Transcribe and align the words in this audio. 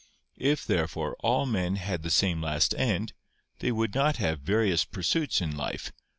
If, 0.39 0.65
therefore, 0.65 1.15
all 1.19 1.45
men 1.45 1.75
had 1.75 2.01
the 2.01 2.09
same 2.09 2.41
last 2.41 2.73
end, 2.73 3.13
they 3.59 3.71
would 3.71 3.93
not 3.93 4.17
have 4.17 4.39
various 4.39 4.83
pursuits 4.83 5.41
in 5.41 5.55
life. 5.55 5.91